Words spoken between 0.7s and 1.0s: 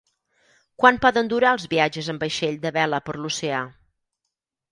Quant